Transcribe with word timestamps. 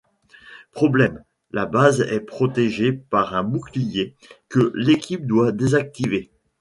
Problème: 0.71 1.23
la 1.51 1.67
base 1.67 2.01
est 2.01 2.21
protégée 2.21 2.91
par 2.91 3.35
un 3.35 3.43
bouclier 3.43 4.15
que 4.49 4.71
l'équipe 4.73 5.27
doit 5.27 5.51
désactiver. 5.51 6.31